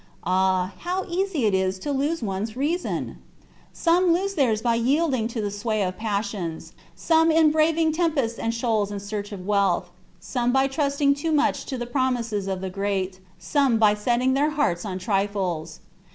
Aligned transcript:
Ah, 0.25 0.73
how 0.79 1.05
easy 1.07 1.45
it 1.45 1.53
is 1.53 1.77
to 1.77 1.91
lose 1.91 2.23
one's 2.23 2.57
reason! 2.57 3.19
Some 3.71 4.11
lose 4.11 4.33
theirs 4.33 4.59
by 4.59 4.73
yielding 4.73 5.27
to 5.27 5.41
the 5.41 5.51
sway 5.51 5.83
of 5.83 5.93
the 5.93 5.99
passions; 5.99 6.73
some 6.95 7.29
in 7.29 7.51
braving 7.51 7.91
tempests 7.91 8.39
and 8.39 8.51
shoals 8.51 8.89
in 8.91 8.99
search 8.99 9.31
of 9.31 9.45
wealth; 9.45 9.91
some 10.19 10.51
by 10.51 10.67
trusting 10.67 11.13
too 11.13 11.31
much 11.31 11.65
to 11.67 11.77
the 11.77 11.85
promises 11.85 12.47
of 12.47 12.61
the 12.61 12.69
great; 12.71 13.19
some 13.37 13.77
by 13.77 13.93
setting 13.93 14.33
their 14.33 14.49
hearts 14.49 14.85
on 14.85 14.97
trifles. 14.97 15.81